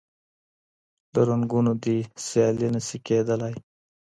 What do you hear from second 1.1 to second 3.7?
له رنګونو دي سیالي نه سي کېدلای